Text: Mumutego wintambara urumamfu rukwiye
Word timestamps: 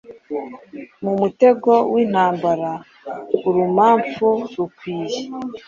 Mumutego 1.03 1.71
wintambara 1.93 2.71
urumamfu 3.47 4.25
rukwiye 4.55 5.19